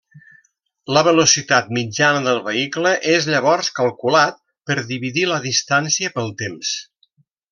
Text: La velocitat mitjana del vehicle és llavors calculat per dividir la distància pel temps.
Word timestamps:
La 0.97 1.01
velocitat 1.07 1.67
mitjana 1.77 2.23
del 2.29 2.39
vehicle 2.47 2.93
és 3.17 3.29
llavors 3.33 3.69
calculat 3.81 4.41
per 4.71 4.79
dividir 4.93 5.29
la 5.35 5.39
distància 5.45 6.15
pel 6.17 6.35
temps. 6.45 6.75